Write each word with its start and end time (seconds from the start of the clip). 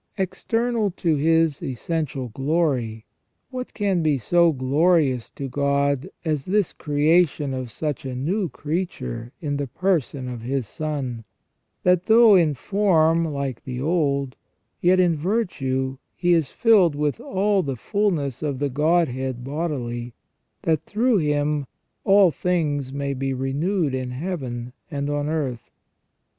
External 0.17 0.89
to 0.89 1.15
His 1.15 1.61
essential 1.61 2.29
glory, 2.29 3.05
what 3.51 3.71
can 3.75 4.01
be 4.01 4.17
so 4.17 4.51
glorious 4.51 5.29
to 5.29 5.47
God 5.47 6.09
as 6.25 6.45
this 6.45 6.73
creation 6.73 7.53
of 7.53 7.69
such 7.69 8.03
a 8.03 8.15
new 8.15 8.49
creature 8.49 9.31
in 9.41 9.57
the 9.57 9.67
person 9.67 10.27
of 10.27 10.41
His 10.41 10.67
Son, 10.67 11.23
that 11.83 12.07
though 12.07 12.33
in 12.33 12.55
form 12.55 13.25
like 13.31 13.63
the 13.63 13.79
old, 13.79 14.35
yet 14.79 14.99
in 14.99 15.15
virtue 15.15 15.99
He 16.15 16.33
is 16.33 16.49
filled 16.49 16.95
with 16.95 17.19
all 17.21 17.61
the 17.61 17.75
fulness 17.75 18.41
of 18.41 18.57
the 18.57 18.69
Godhead 18.69 19.43
bodily, 19.43 20.15
that 20.63 20.81
through 20.83 21.17
Him 21.19 21.67
all 22.03 22.31
things 22.31 22.91
may 22.91 23.13
be 23.13 23.35
renewed 23.35 23.93
in 23.93 24.09
Heaven 24.09 24.73
and 24.89 25.11
on 25.11 25.29
earth 25.29 25.69